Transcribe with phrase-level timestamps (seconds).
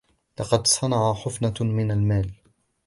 [0.39, 2.31] لقد صَنَعَ حِفنةً من المال.